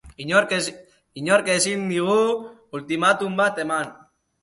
Inork 1.27 1.51
ezin 1.57 1.85
digu 1.93 2.17
ultimatum 2.83 3.41
bat 3.45 3.65
eman. 3.69 3.97